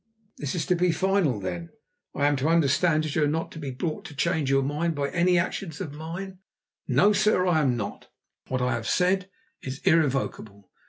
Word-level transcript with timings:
"This 0.39 0.55
is 0.55 0.65
to 0.65 0.75
be 0.75 0.91
final, 0.91 1.39
then? 1.39 1.69
I 2.15 2.25
am 2.25 2.35
to 2.37 2.47
understand 2.47 3.03
that 3.03 3.13
you 3.15 3.23
are 3.25 3.27
not 3.27 3.51
to 3.51 3.59
be 3.59 3.69
brought 3.69 4.03
to 4.05 4.15
change 4.15 4.49
your 4.49 4.63
mind 4.63 4.95
by 4.95 5.09
any 5.09 5.37
actions 5.37 5.79
of 5.79 5.93
mine?" 5.93 6.39
"No, 6.87 7.13
sir, 7.13 7.45
I 7.45 7.61
am 7.61 7.77
not! 7.77 8.07
What 8.47 8.63
I 8.63 8.73
have 8.73 8.87
said 8.87 9.29
is 9.61 9.77
irrevocable. 9.83 10.71